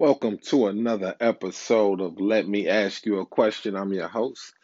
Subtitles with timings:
[0.00, 3.76] Welcome to another episode of Let Me Ask You a Question.
[3.76, 4.54] I'm your host,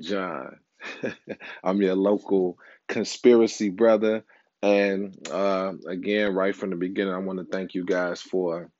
[0.00, 0.56] John.
[1.62, 2.56] I'm your local
[2.88, 4.24] conspiracy brother.
[4.62, 8.70] And uh, again, right from the beginning, I want to thank you guys for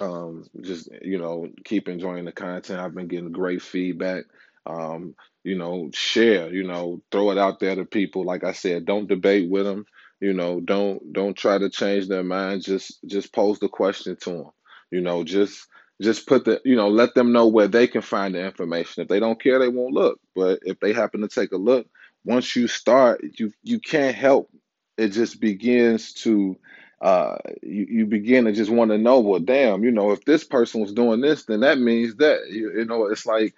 [0.00, 2.80] um, just, you know, keep enjoying the content.
[2.80, 4.24] I've been getting great feedback.
[4.64, 5.14] Um,
[5.44, 8.24] you know, share, you know, throw it out there to people.
[8.24, 9.84] Like I said, don't debate with them.
[10.20, 12.62] You know, don't don't try to change their mind.
[12.62, 14.46] Just just pose the question to them.
[14.90, 15.66] You know, just
[16.00, 19.02] just put the you know let them know where they can find the information.
[19.02, 20.20] If they don't care, they won't look.
[20.34, 21.86] But if they happen to take a look,
[22.24, 24.50] once you start, you you can't help.
[24.96, 26.56] It just begins to
[27.00, 30.42] uh you, you begin to just want to know well damn you know if this
[30.42, 33.54] person was doing this then that means that you, you know it's like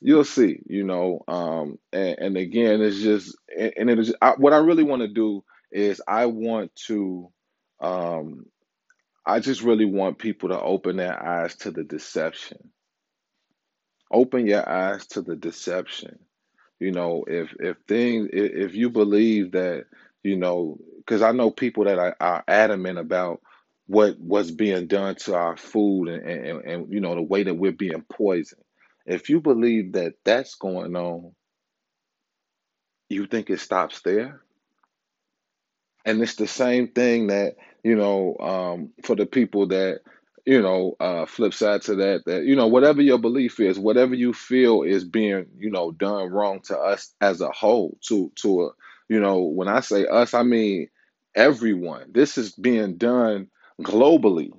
[0.00, 1.22] You'll see, you know.
[1.28, 5.08] Um, and, and again, it's just, and it is I, what I really want to
[5.08, 7.30] do is I want to,
[7.80, 8.46] um,
[9.30, 12.70] I just really want people to open their eyes to the deception.
[14.10, 16.18] Open your eyes to the deception.
[16.78, 19.84] You know, if if things, if, you believe that,
[20.22, 23.40] you know, because I know people that are, are adamant about
[23.86, 27.54] what what's being done to our food and, and and you know the way that
[27.54, 28.64] we're being poisoned.
[29.06, 31.32] If you believe that that's going on
[33.10, 34.40] you think it stops there?
[36.06, 40.00] And it's the same thing that, you know, um, for the people that,
[40.46, 44.14] you know, uh, flip side to that, that, you know, whatever your belief is, whatever
[44.14, 48.62] you feel is being, you know, done wrong to us as a whole, to, to
[48.64, 48.70] a,
[49.08, 50.88] you know, when I say us, I mean
[51.34, 52.10] everyone.
[52.12, 53.48] This is being done
[53.82, 54.50] globally.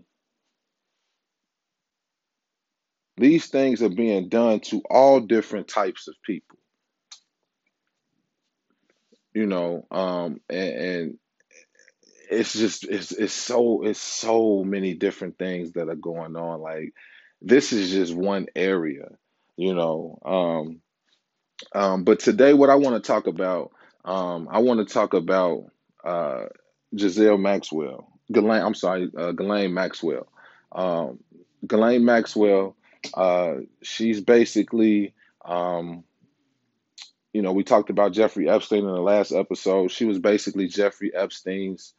[3.17, 6.57] These things are being done to all different types of people,
[9.33, 11.19] you know, um, and, and
[12.31, 16.61] it's just it's it's so it's so many different things that are going on.
[16.61, 16.93] Like
[17.41, 19.09] this is just one area,
[19.57, 20.19] you know.
[20.23, 20.81] Um,
[21.73, 23.71] um, but today, what I want to talk about,
[24.05, 25.65] um, I want to talk about
[26.03, 26.45] uh,
[26.97, 28.07] Giselle Maxwell.
[28.31, 30.27] Ghislaine, I'm sorry, uh, Maxwell.
[30.71, 31.19] Um,
[31.69, 32.77] Maxwell.
[33.13, 36.03] Uh, she's basically, um,
[37.33, 39.91] you know, we talked about Jeffrey Epstein in the last episode.
[39.91, 41.93] She was basically Jeffrey Epstein's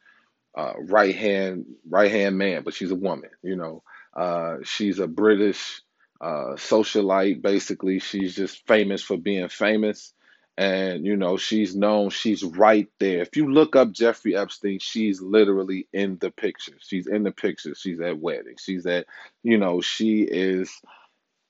[0.55, 3.29] uh, right hand right hand man, but she's a woman.
[3.41, 3.83] You know,
[4.15, 5.81] uh, she's a British
[6.21, 7.41] uh, socialite.
[7.41, 10.13] Basically, she's just famous for being famous,
[10.57, 12.09] and you know, she's known.
[12.09, 13.21] She's right there.
[13.21, 16.75] If you look up Jeffrey Epstein, she's literally in the picture.
[16.79, 17.73] She's in the picture.
[17.75, 18.61] She's at weddings.
[18.63, 19.07] She's at,
[19.43, 20.71] you know, she is.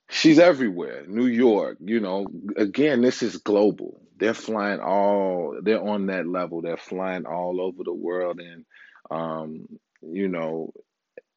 [0.10, 1.06] She's everywhere.
[1.08, 4.00] New York, you know, again, this is global.
[4.20, 6.62] They're flying all, they're on that level.
[6.62, 8.40] They're flying all over the world.
[8.40, 8.66] And,
[9.10, 9.68] um,
[10.02, 10.74] you know,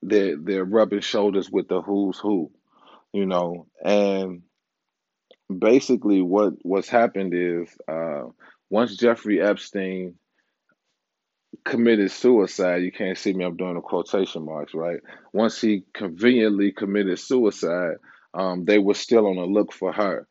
[0.02, 2.50] they're, they're rubbing shoulders with the who's who,
[3.12, 3.66] you know.
[3.84, 4.42] And
[5.54, 8.24] basically, what, what's happened is uh,
[8.70, 10.14] once Jeffrey Epstein
[11.64, 15.00] committed suicide, you can't see me, I'm doing the quotation marks, right?
[15.32, 17.96] Once he conveniently committed suicide,
[18.34, 20.28] um, they were still on the look for her.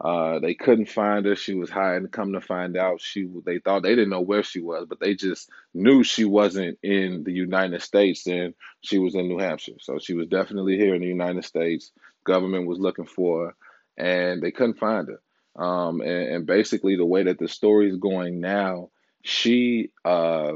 [0.00, 1.34] Uh, they couldn't find her.
[1.34, 2.08] She was hiding.
[2.08, 5.14] Come to find out, she they thought they didn't know where she was, but they
[5.14, 9.74] just knew she wasn't in the United States and she was in New Hampshire.
[9.80, 11.90] So she was definitely here in the United States.
[12.24, 13.56] Government was looking for her,
[13.96, 15.62] and they couldn't find her.
[15.62, 18.90] Um, and, and basically, the way that the story is going now,
[19.24, 20.52] she uh,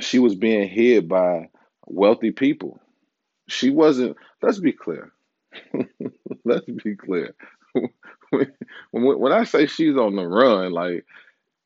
[0.00, 1.50] she was being hid by
[1.86, 2.80] wealthy people.
[3.48, 4.16] She wasn't.
[4.42, 5.12] Let's be clear.
[6.44, 7.34] let's be clear.
[8.90, 11.04] when, when I say she's on the run, like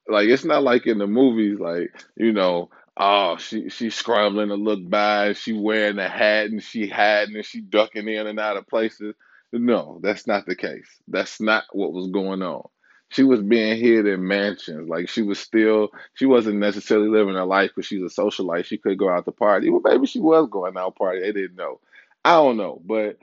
[0.08, 4.54] like it's not like in the movies, like you know, oh she she's scrambling to
[4.56, 8.56] look by, she wearing a hat and she hiding and she ducking in and out
[8.56, 9.14] of places.
[9.52, 10.88] No, that's not the case.
[11.08, 12.68] That's not what was going on.
[13.10, 14.88] She was being hid in mansions.
[14.88, 18.64] Like she was still, she wasn't necessarily living her life because she's a socialite.
[18.64, 19.68] She could go out to party.
[19.68, 21.20] Well, maybe she was going out party.
[21.20, 21.80] They didn't know.
[22.24, 23.18] I don't know, but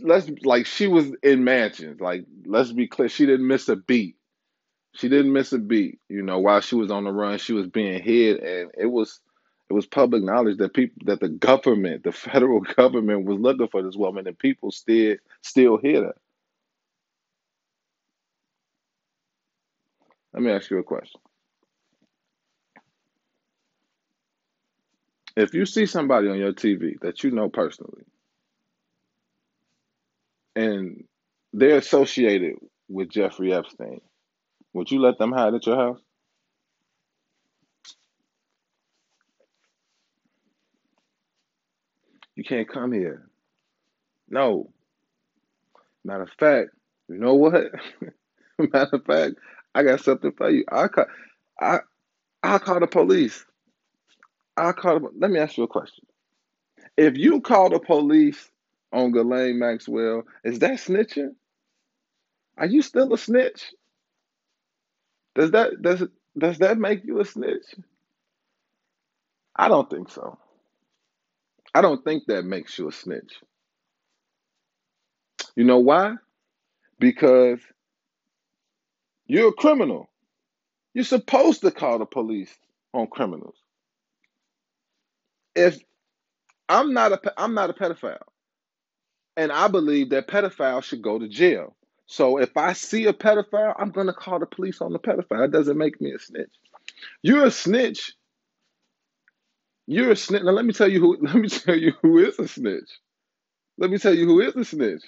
[0.00, 2.00] let's like she was in mansions.
[2.00, 4.16] Like let's be clear, she didn't miss a beat.
[4.94, 6.00] She didn't miss a beat.
[6.08, 9.20] You know, while she was on the run, she was being hid, and it was
[9.70, 13.82] it was public knowledge that people that the government, the federal government, was looking for
[13.82, 16.16] this woman, and people still still hid her.
[20.34, 21.20] Let me ask you a question.
[25.36, 28.04] If you see somebody on your TV that you know personally,
[30.56, 31.04] and
[31.52, 32.56] they're associated
[32.88, 34.00] with Jeffrey Epstein,
[34.74, 36.00] would you let them hide at your house?
[42.36, 43.28] You can't come here.
[44.28, 44.70] No.
[46.04, 46.70] Matter of fact,
[47.08, 47.54] you know what?
[48.58, 49.34] Matter of fact,
[49.74, 50.64] I got something for you.
[50.70, 51.06] I call,
[51.60, 51.80] I
[52.42, 53.44] I call the police.
[54.56, 55.00] I call.
[55.00, 56.06] The, let me ask you a question.
[56.96, 58.51] If you call the police
[58.92, 61.34] on Ghislaine Maxwell, is that snitching?
[62.58, 63.72] Are you still a snitch?
[65.34, 66.04] Does that does
[66.38, 67.64] does that make you a snitch?
[69.56, 70.38] I don't think so.
[71.74, 73.34] I don't think that makes you a snitch.
[75.56, 76.14] You know why?
[76.98, 77.60] Because
[79.26, 80.10] you're a criminal.
[80.94, 82.54] You're supposed to call the police
[82.94, 83.56] on criminals.
[85.56, 85.80] If
[86.68, 88.18] I'm not a I'm not a pedophile,
[89.36, 91.76] and I believe that pedophiles should go to jail.
[92.06, 95.40] So if I see a pedophile, I'm gonna call the police on the pedophile.
[95.40, 96.52] That doesn't make me a snitch.
[97.22, 98.12] You're a snitch.
[99.86, 100.42] You're a snitch.
[100.42, 101.18] Now let me tell you who.
[101.26, 102.90] Let me tell you who is a snitch.
[103.78, 105.02] Let me tell you who is a snitch.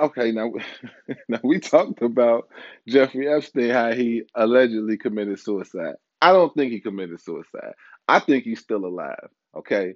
[0.00, 0.52] Okay, now,
[1.28, 2.48] now we talked about
[2.88, 5.94] Jeffrey Epstein, how he allegedly committed suicide.
[6.20, 7.74] I don't think he committed suicide.
[8.08, 9.28] I think he's still alive.
[9.56, 9.94] Okay,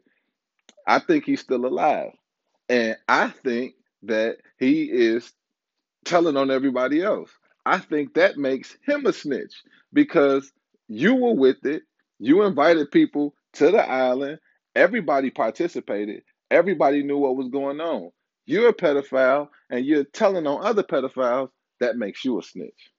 [0.87, 2.13] I think he's still alive,
[2.69, 3.75] and I think
[4.05, 5.33] that he is
[6.05, 7.31] telling on everybody else.
[7.67, 9.55] I think that makes him a snitch
[9.95, 10.53] because
[10.89, 11.85] you were with it.
[12.21, 14.41] You invited people to the island.
[14.77, 16.25] Everybody participated.
[16.51, 18.11] Everybody knew what was going on.
[18.47, 21.51] You're a pedophile and you're telling on other pedophiles.
[21.81, 22.91] That makes you a snitch.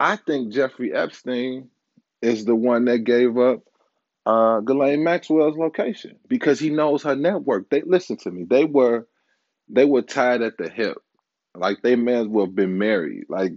[0.00, 1.70] I think Jeffrey Epstein
[2.22, 3.62] is the one that gave up
[4.26, 7.70] uh, Ghislaine Maxwell's location because he knows her network.
[7.70, 8.44] They listen to me.
[8.44, 9.08] They were
[9.68, 10.98] they were tied at the hip.
[11.54, 13.24] Like they may as well have been married.
[13.28, 13.52] Like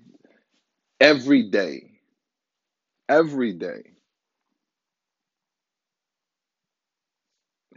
[1.02, 1.92] every day.
[3.10, 3.84] Every day.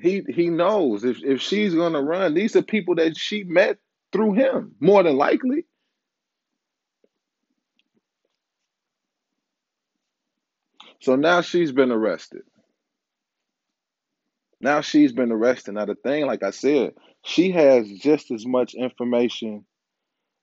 [0.00, 3.78] He he knows if, if she's gonna run, these are people that she met
[4.12, 5.66] through him, more than likely.
[11.00, 12.42] So now she's been arrested.
[14.62, 15.74] Now she's been arrested.
[15.74, 16.94] Now the thing, like I said,
[17.24, 19.66] she has just as much information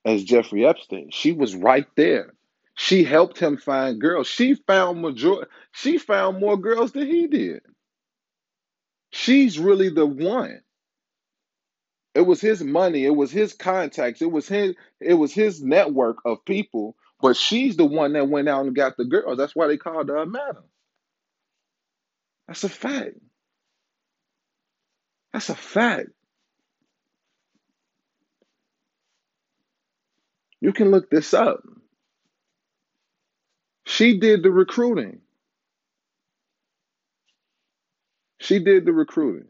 [0.06, 1.10] as Jeffrey Epstein.
[1.12, 2.34] She was right there.
[2.76, 4.28] She helped him find girls.
[4.28, 7.62] She found major she found more girls than he did.
[9.12, 10.62] She's really the one.
[12.16, 16.18] It was his money, it was his contacts, it was his it was his network
[16.26, 19.38] of people, but she's the one that went out and got the girls.
[19.38, 20.64] That's why they called her a madam.
[22.48, 23.16] That's a fact.
[25.34, 26.10] That's a fact.
[30.62, 31.62] You can look this up.
[33.88, 35.22] She did the recruiting.
[38.40, 39.50] She did the recruiting.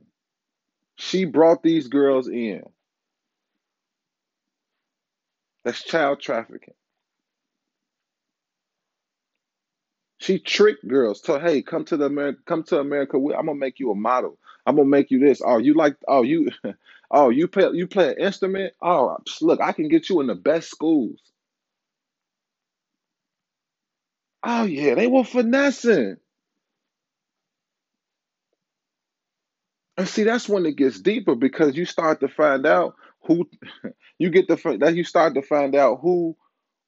[0.98, 2.64] She brought these girls in.
[5.66, 6.76] That's child trafficking.
[10.20, 11.22] She tricked girls.
[11.22, 13.18] Told, hey, come to the America, come to America.
[13.18, 14.39] I'm gonna make you a model.
[14.66, 15.42] I'm gonna make you this.
[15.46, 15.98] Oh, you like?
[16.08, 16.50] Oh, you,
[17.12, 17.70] oh, you play?
[17.74, 18.74] You play an instrument?
[18.82, 21.20] Oh, look, I can get you in the best schools.
[24.44, 26.18] Oh yeah, they were finessing.
[29.98, 33.50] And see, that's when it gets deeper because you start to find out who
[34.20, 36.38] you get the that you start to find out who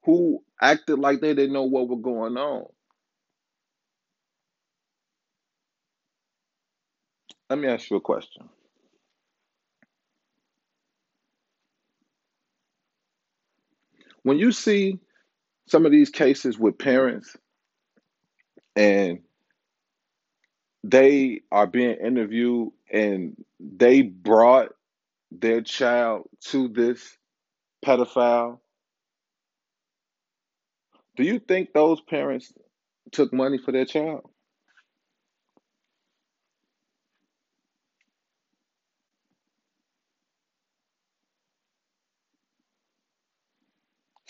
[0.05, 2.67] who acted like they didn't know what was going on.
[7.51, 8.47] Let me ask you a question.
[14.23, 14.99] When you see
[15.67, 17.35] some of these cases with parents
[18.77, 19.19] and
[20.85, 24.69] they are being interviewed and they brought
[25.29, 27.17] their child to this
[27.85, 28.59] pedophile,
[31.17, 32.53] do you think those parents
[33.11, 34.30] took money for their child?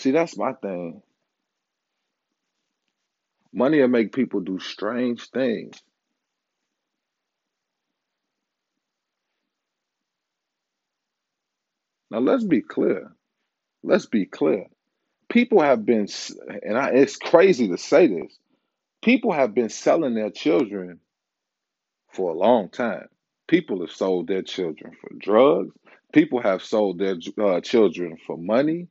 [0.02, 1.04] See, that's my thing.
[3.54, 5.80] Money will make people do strange things.
[12.10, 13.12] Now, let's be clear.
[13.84, 14.66] Let's be clear.
[15.30, 16.08] People have been,
[16.64, 18.36] and I, it's crazy to say this,
[19.04, 21.00] people have been selling their children
[22.12, 23.08] for a long time.
[23.48, 25.76] People have sold their children for drugs.
[26.12, 28.88] People have sold their uh, children for money.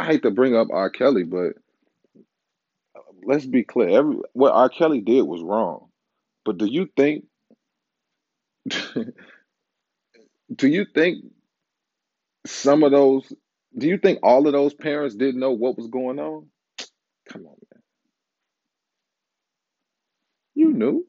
[0.00, 0.90] I hate to bring up R.
[0.90, 1.54] Kelly, but
[3.24, 3.90] let's be clear.
[3.90, 4.68] Every what R.
[4.70, 5.88] Kelly did was wrong.
[6.44, 7.24] But do you think
[8.68, 9.14] do
[10.68, 11.24] you think
[12.46, 13.30] some of those
[13.78, 16.46] do you think all of those parents didn't know what was going on?
[17.30, 17.82] Come on, man.
[20.54, 21.06] You knew.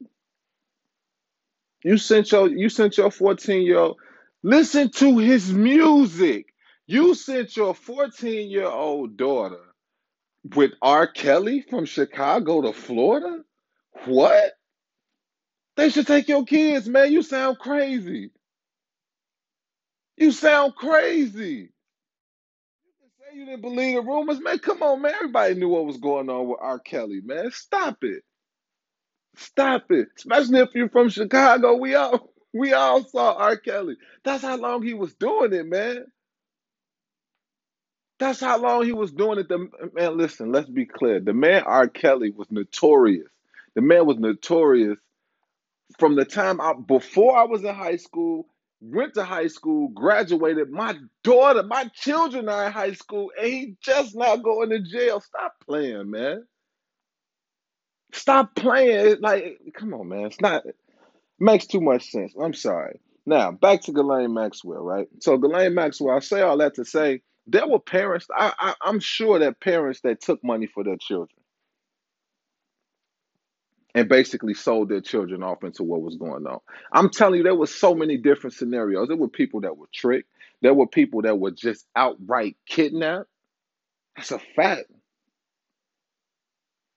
[1.83, 3.97] You sent your you sent your 14 year old
[4.43, 6.50] listen to his music.
[6.91, 9.63] You sent your 14 year old daughter
[10.57, 11.07] with R.
[11.07, 13.45] Kelly from Chicago to Florida?
[14.03, 14.51] What?
[15.77, 17.13] They should take your kids, man.
[17.13, 18.31] You sound crazy.
[20.17, 21.69] You sound crazy.
[22.83, 24.59] You can say you didn't believe the rumors, man.
[24.59, 25.13] Come on, man.
[25.15, 26.79] Everybody knew what was going on with R.
[26.79, 27.51] Kelly, man.
[27.51, 28.21] Stop it.
[29.37, 30.09] Stop it.
[30.17, 31.77] Especially if you're from Chicago.
[31.77, 33.55] We all we all saw R.
[33.55, 33.95] Kelly.
[34.25, 36.05] That's how long he was doing it, man.
[38.21, 39.49] That's how long he was doing it.
[39.49, 41.19] The man, listen, let's be clear.
[41.19, 41.87] The man R.
[41.87, 43.27] Kelly was notorious.
[43.73, 44.99] The man was notorious
[45.97, 48.45] from the time I before I was in high school,
[48.79, 50.69] went to high school, graduated.
[50.69, 55.19] My daughter, my children are in high school, and he just not going to jail.
[55.19, 56.45] Stop playing, man.
[58.13, 59.15] Stop playing.
[59.21, 60.25] Like, come on, man.
[60.25, 60.63] It's not
[61.39, 62.35] makes too much sense.
[62.39, 62.99] I'm sorry.
[63.25, 65.07] Now back to Ghislaine Maxwell, right?
[65.21, 68.27] So Ghislaine Maxwell, I say all that to say there were parents.
[68.35, 71.29] I, I I'm sure that parents that took money for their children
[73.93, 76.59] and basically sold their children off into what was going on.
[76.93, 79.07] I'm telling you, there were so many different scenarios.
[79.07, 80.29] There were people that were tricked.
[80.61, 83.27] There were people that were just outright kidnapped.
[84.15, 84.85] That's a fact.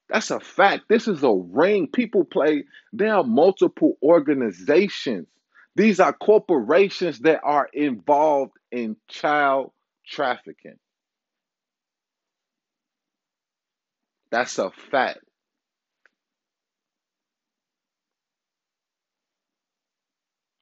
[0.08, 0.84] That's a fact.
[0.88, 1.88] This is a ring.
[1.88, 2.64] People play.
[2.92, 5.26] There are multiple organizations.
[5.76, 9.72] These are corporations that are involved in child
[10.06, 10.78] trafficking.
[14.30, 15.20] That's a fact.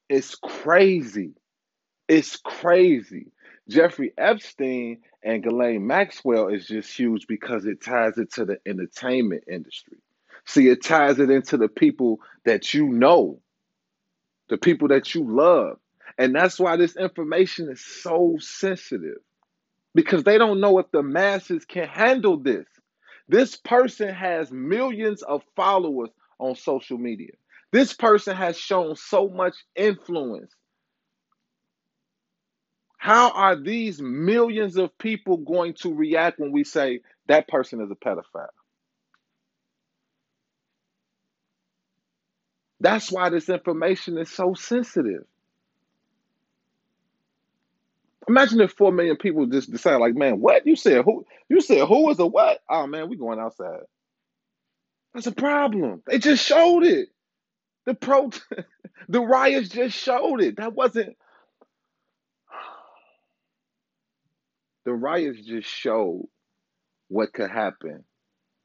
[0.09, 1.35] It's crazy.
[2.09, 3.33] It's crazy.
[3.69, 9.45] Jeffrey Epstein and Ghislaine Maxwell is just huge because it ties it to the entertainment
[9.51, 9.99] industry.
[10.47, 13.41] See, it ties it into the people that you know,
[14.51, 15.79] the people that you love.
[16.19, 19.19] And that's why this information is so sensitive
[19.95, 22.67] because they don't know if the masses can handle this.
[23.29, 27.33] This person has millions of followers on social media.
[27.73, 30.55] This person has shown so much influence.
[32.99, 37.91] How are these millions of people going to react when we say that person is
[37.91, 38.49] a pedophile?
[42.81, 45.25] That's why this information is so sensitive.
[48.33, 51.05] Imagine if four million people just decide, like, man, what you said?
[51.05, 52.61] Who you said who was a what?
[52.67, 53.81] Oh man, we going outside.
[55.13, 56.03] That's a problem.
[56.07, 57.11] They just showed it.
[57.85, 58.31] The pro,
[59.11, 60.57] the riots just showed it.
[60.57, 61.15] That wasn't.
[64.87, 66.27] The riots just showed
[67.09, 68.03] what could happen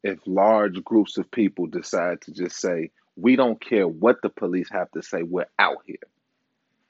[0.02, 4.70] if large groups of people decide to just say, we don't care what the police
[4.72, 5.98] have to say, we're out here.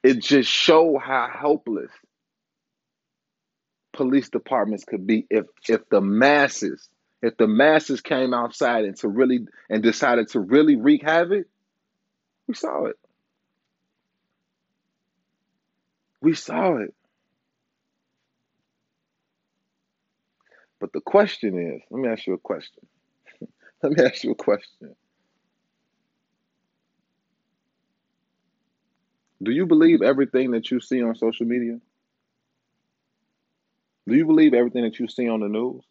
[0.04, 1.90] It just showed how helpless
[3.98, 6.88] police departments could be if if the masses
[7.20, 11.46] if the masses came outside and to really and decided to really wreak havoc
[12.48, 12.96] we saw it.
[16.22, 16.94] We saw it.
[20.80, 22.86] But the question is let me ask you a question.
[23.82, 24.96] Let me ask you a question.
[29.40, 31.78] Do you believe everything that you see on social media
[34.08, 35.82] do you believe everything that you see on the news?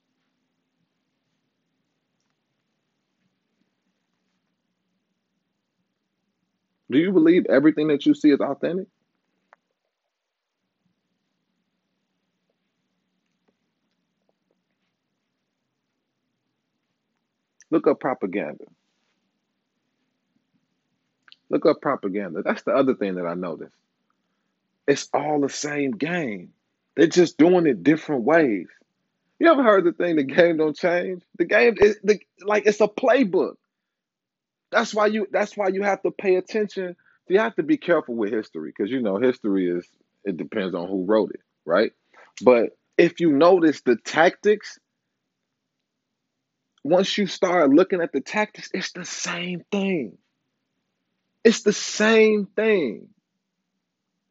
[6.90, 8.88] Do you believe everything that you see is authentic?
[17.70, 18.64] Look up propaganda.
[21.50, 22.42] Look up propaganda.
[22.44, 23.76] That's the other thing that i noticed.
[24.88, 26.54] It's all the same game
[26.98, 28.68] they're just doing it different ways.
[29.40, 31.22] You ever heard the thing the game don't change?
[31.38, 33.54] The game is the like it's a playbook.
[34.72, 36.96] That's why you that's why you have to pay attention.
[37.30, 39.88] You have to be careful with history because you know history is
[40.26, 41.92] it depends on who wrote it right?
[42.42, 44.80] But if you notice the tactics
[46.84, 50.18] once you start looking at the tactics it's the same thing.
[51.44, 53.10] It's the same thing.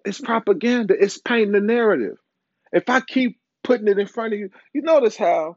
[0.04, 0.94] It's propaganda.
[0.98, 2.16] It's painting the narrative
[2.72, 5.54] if i keep putting it in front of you you notice how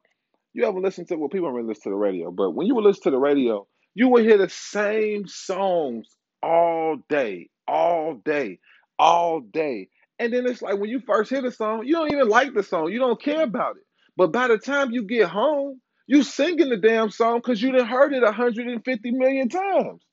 [0.53, 2.75] You ever listen to well, people don't really listen to the radio, but when you
[2.75, 6.09] would listen to the radio, you would hear the same songs
[6.43, 8.59] all day, all day,
[8.99, 9.89] all day.
[10.19, 12.63] And then it's like when you first hear the song, you don't even like the
[12.63, 12.91] song.
[12.91, 13.83] You don't care about it.
[14.17, 17.87] But by the time you get home, you singing the damn song because you done
[17.87, 20.03] heard it 150 million times.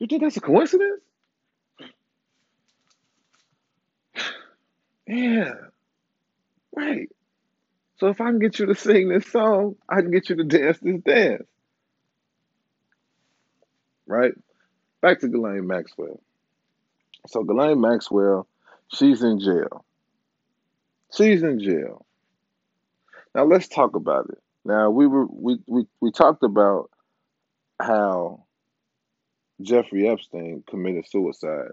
[0.00, 1.02] You think that's a coincidence?
[5.06, 5.52] Yeah,
[6.74, 7.08] right.
[7.98, 10.44] So if I can get you to sing this song, I can get you to
[10.44, 11.44] dance this dance,
[14.06, 14.32] right?
[15.00, 16.20] Back to Ghislaine Maxwell.
[17.28, 18.46] So Ghislaine Maxwell,
[18.92, 19.84] she's in jail.
[21.16, 22.04] She's in jail.
[23.34, 24.38] Now let's talk about it.
[24.64, 26.90] Now we were we we, we talked about
[27.80, 28.44] how
[29.62, 31.72] Jeffrey Epstein committed suicide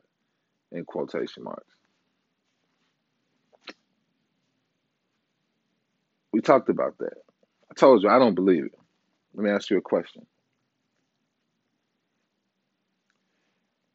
[0.71, 1.65] in quotation marks.
[6.33, 7.13] We talked about that.
[7.71, 8.79] I told you I don't believe it.
[9.35, 10.25] Let me ask you a question.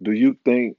[0.01, 0.77] Do you think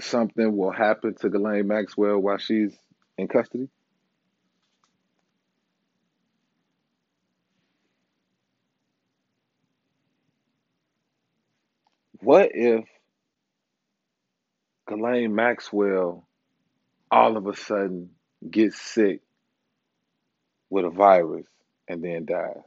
[0.00, 2.72] something will happen to Ghislaine Maxwell while she's
[3.18, 3.68] in custody?
[12.20, 12.84] What if
[14.88, 16.26] Ghislaine Maxwell
[17.10, 18.10] all of a sudden
[18.48, 19.20] gets sick
[20.76, 21.46] with a virus
[21.88, 22.60] and then dies?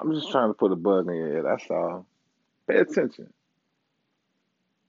[0.00, 1.44] I'm just trying to put a bug in your head.
[1.44, 2.06] That's all.
[2.68, 3.32] Pay attention.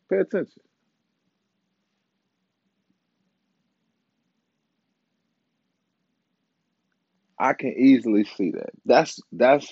[0.09, 0.61] Pay attention.
[7.39, 8.69] I can easily see that.
[8.85, 9.71] That's that's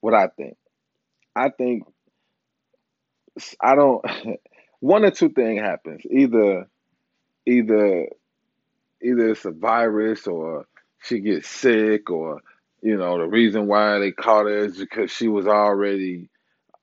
[0.00, 0.56] what I think.
[1.34, 1.84] I think
[3.60, 4.04] I don't.
[4.80, 6.02] One or two things happens.
[6.10, 6.66] Either
[7.46, 8.06] either
[9.02, 10.66] either it's a virus or
[11.02, 12.40] she gets sick or
[12.82, 16.28] you know the reason why they caught her is because she was already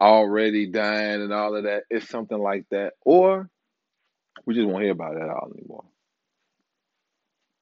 [0.01, 1.83] already dying and all of that.
[1.89, 2.93] It's something like that.
[3.03, 3.49] Or
[4.45, 5.83] we just won't hear about it at all anymore.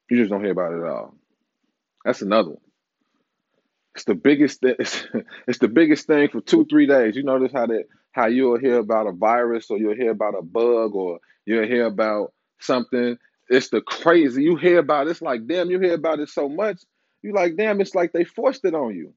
[0.10, 1.16] You just don't hear about it at all.
[2.06, 2.67] That's another one.
[3.98, 4.60] It's the biggest.
[4.80, 5.08] It's,
[5.48, 7.16] it's the biggest thing for two three days.
[7.16, 10.44] You notice how that how you'll hear about a virus or you'll hear about a
[10.44, 13.18] bug or you'll hear about something.
[13.50, 15.08] It's the crazy you hear about.
[15.08, 16.84] it, It's like damn, you hear about it so much.
[17.24, 17.82] You like damn.
[17.82, 19.14] It's like they forced it on you,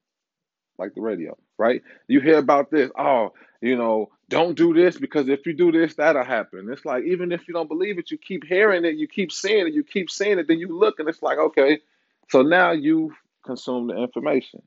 [0.79, 1.83] like the radio, right?
[2.07, 2.89] You hear about this.
[2.97, 6.69] Oh, you know, don't do this because if you do this, that'll happen.
[6.71, 9.67] It's like even if you don't believe it, you keep hearing it, you keep seeing
[9.67, 10.47] it, you keep seeing it.
[10.47, 11.81] Then you look and it's like okay,
[12.31, 13.13] so now you
[13.45, 14.63] consume the information.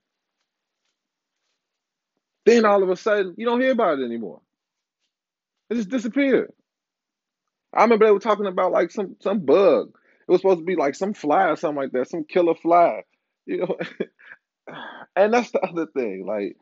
[2.44, 4.40] Then all of a sudden, you don't hear about it anymore.
[5.70, 6.52] It just disappeared.
[7.72, 9.92] I remember they were talking about like some some bug.
[10.28, 13.02] It was supposed to be like some fly or something like that, some killer fly.
[13.46, 13.78] You know,
[15.16, 16.26] and that's the other thing.
[16.26, 16.56] Like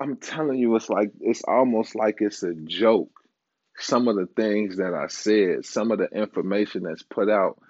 [0.00, 3.10] I'm telling you, it's like it's almost like it's a joke.
[3.78, 7.60] Some of the things that I said, some of the information that's put out,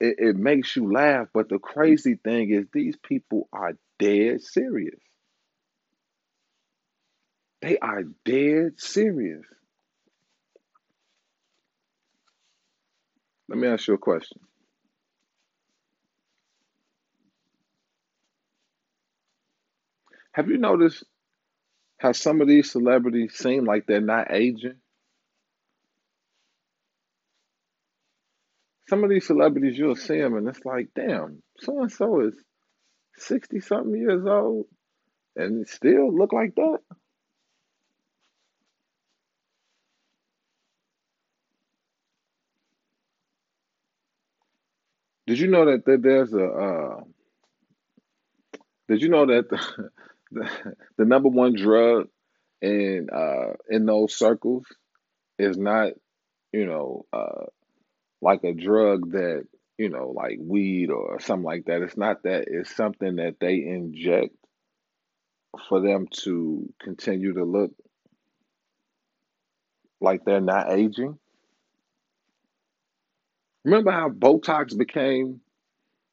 [0.00, 1.28] it, it makes you laugh.
[1.34, 5.00] But the crazy thing is, these people are dead serious.
[7.64, 9.46] They are dead serious.
[13.48, 14.38] Let me ask you a question.
[20.32, 21.04] Have you noticed
[21.96, 24.76] how some of these celebrities seem like they're not aging?
[28.90, 32.34] Some of these celebrities, you'll see them and it's like, damn, so and so is
[33.16, 34.66] 60 something years old
[35.34, 36.80] and still look like that.
[45.34, 47.00] Did you know that, that there's a, uh,
[48.86, 49.90] did you know that the,
[50.30, 52.06] the, the number one drug
[52.62, 54.64] in uh, in those circles
[55.36, 55.94] is not,
[56.52, 57.46] you know, uh,
[58.22, 59.42] like a drug that,
[59.76, 61.82] you know, like weed or something like that.
[61.82, 62.44] It's not that.
[62.46, 64.36] It's something that they inject
[65.68, 67.72] for them to continue to look
[70.00, 71.18] like they're not aging.
[73.64, 75.40] Remember how Botox became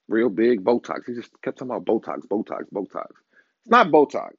[0.07, 0.63] real big?
[0.63, 1.01] Botox.
[1.07, 3.07] He just kept talking about Botox, Botox, Botox.
[3.61, 4.31] It's not Botox,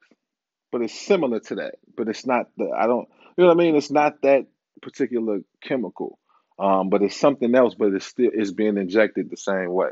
[0.73, 1.75] but it's similar to that.
[1.97, 3.77] But it's not the, I don't, you know what I mean?
[3.77, 4.47] It's not that
[4.83, 6.19] particular chemical.
[6.59, 9.91] Um, but it's something else, but it's still, it's being injected the same way.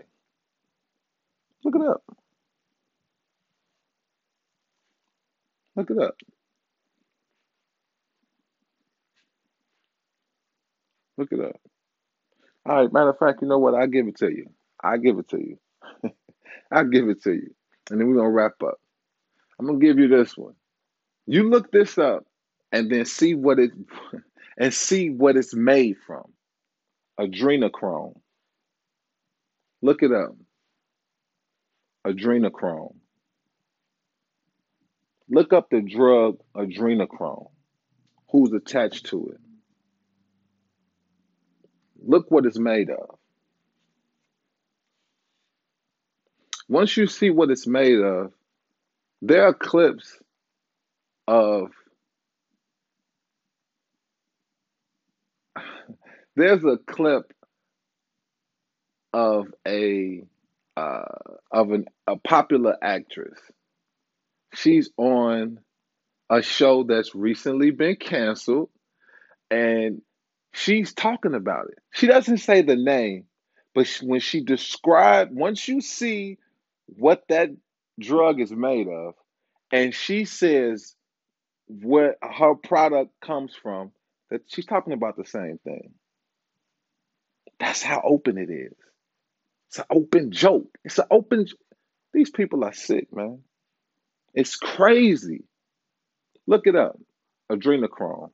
[1.65, 2.03] Look it up.
[5.77, 6.17] Look it up.
[11.19, 11.70] Look it up.
[12.71, 13.75] All right, matter of fact, you know what?
[13.75, 14.49] I'll give it to you.
[14.81, 15.59] I'll give it to you.
[16.73, 17.53] I'll give it to you.
[17.91, 18.81] And then we're gonna wrap up.
[19.59, 20.55] I'm gonna give you this one.
[21.27, 22.27] You look this up
[22.71, 23.73] and then see what it
[24.59, 26.33] and see what it's made from.
[27.19, 28.15] Adrenochrome.
[29.83, 30.37] Look it up.
[32.07, 32.95] Adrenochrome.
[35.29, 37.51] Look up the drug adrenochrome.
[38.31, 39.50] Who's attached to it?
[42.05, 43.19] Look what it's made of.
[46.69, 48.33] Once you see what it's made of,
[49.23, 50.17] there are clips
[51.29, 51.71] of
[56.37, 57.33] there's a clip
[59.13, 60.23] of a
[60.77, 61.03] uh,
[61.51, 63.39] of an, a popular actress.
[64.55, 65.59] She's on
[66.31, 68.71] a show that's recently been canceled,
[69.51, 70.03] and
[70.53, 71.79] she's talking about it.
[71.93, 73.25] She doesn't say the name,
[73.75, 76.39] but when she described, once you see
[76.87, 77.51] what that
[78.01, 79.15] drug is made of,
[79.73, 80.95] and she says
[81.69, 83.93] where her product comes from,
[84.31, 85.93] that she's talking about the same thing.
[87.59, 88.75] That's how open it is.
[89.69, 90.77] It's an open joke.
[90.85, 91.47] It's an open.
[92.13, 93.41] These people are sick, man.
[94.35, 95.45] It's crazy.
[96.47, 96.99] Look it up.
[97.51, 98.31] Adrenochrome.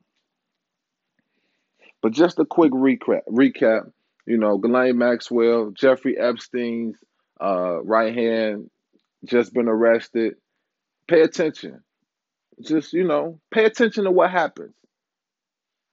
[2.06, 3.22] But just a quick recap.
[3.28, 3.90] Recap.
[4.26, 6.96] You know, Ghislaine Maxwell, Jeffrey Epstein's
[7.42, 8.70] uh, right hand,
[9.24, 10.34] just been arrested.
[11.08, 11.82] Pay attention.
[12.64, 14.76] Just you know, pay attention to what happens.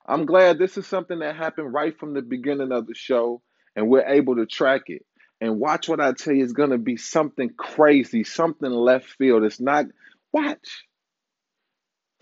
[0.06, 3.42] I'm glad this is something that happened right from the beginning of the show,
[3.74, 5.04] and we're able to track it.
[5.40, 9.42] And watch what I tell you is going to be something crazy, something left field.
[9.42, 9.86] It's not,
[10.32, 10.84] watch.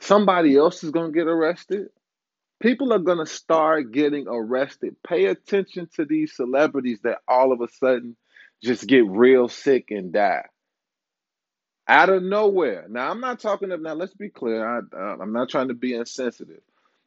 [0.01, 1.89] Somebody else is going to get arrested.
[2.63, 4.97] People are going to start getting arrested.
[5.07, 8.17] Pay attention to these celebrities that all of a sudden
[8.63, 10.45] just get real sick and die
[11.89, 12.87] out of nowhere.
[12.89, 13.95] Now, I'm not talking of now.
[13.95, 14.67] Let's be clear.
[14.67, 14.81] I,
[15.21, 16.63] I'm not trying to be insensitive,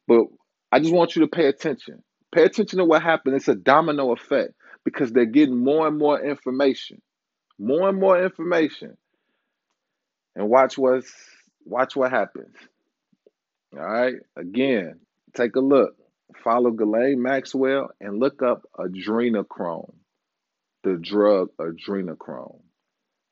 [0.06, 0.26] but
[0.70, 2.02] I just want you to pay attention.
[2.34, 3.36] Pay attention to what happened.
[3.36, 4.52] It's a domino effect
[4.84, 7.00] because they're getting more and more information,
[7.58, 8.96] more and more information,
[10.34, 11.12] and watch what's
[11.64, 12.54] watch what happens.
[13.72, 14.16] All right.
[14.36, 15.00] Again,
[15.36, 15.94] take a look.
[16.42, 19.94] Follow Ghislaine Maxwell and look up adrenochrome,
[20.82, 22.60] the drug adrenochrome.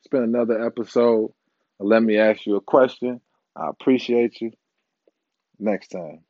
[0.01, 1.33] It's been another episode.
[1.81, 3.21] Let me ask you a question.
[3.57, 4.53] I appreciate you.
[5.59, 6.21] Next time.